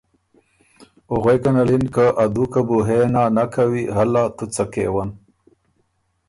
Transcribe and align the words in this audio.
او 1.09 1.15
غوېکن 1.23 1.55
ال 1.61 1.69
اِن 1.75 1.83
که 1.93 2.05
”ا 2.23 2.25
دُوکه 2.33 2.61
بُو 2.67 2.77
هې 2.87 2.99
نا 3.13 3.23
نک 3.35 3.49
کوی 3.53 3.83
هلا 3.95 4.23
تُو 4.35 4.45
څه 4.55 4.63
کېون 4.73 5.09